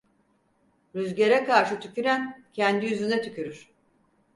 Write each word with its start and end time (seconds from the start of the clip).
Rüzgâra 0.95 1.45
karşı 1.45 1.79
tüküren, 1.79 2.43
kendi 2.53 2.85
yüzüne 2.85 3.21
tükürür. 3.21 3.71